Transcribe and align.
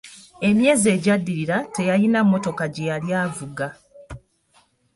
Emyezi 0.47 0.87
egyaddirira 0.95 1.57
teyalina 1.73 2.19
mmotoka 2.25 2.65
gye 2.73 2.83
yali 2.89 3.09
avuga. 3.23 3.67